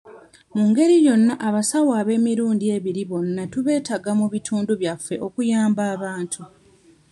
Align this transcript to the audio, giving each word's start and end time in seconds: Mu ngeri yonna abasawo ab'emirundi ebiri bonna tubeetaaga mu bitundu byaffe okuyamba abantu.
Mu 0.55 0.63
ngeri 0.69 0.95
yonna 1.05 1.33
abasawo 1.47 1.91
ab'emirundi 2.01 2.65
ebiri 2.75 3.03
bonna 3.09 3.43
tubeetaaga 3.53 4.11
mu 4.19 4.25
bitundu 4.33 4.71
byaffe 4.81 5.15
okuyamba 5.27 5.81
abantu. 5.95 6.41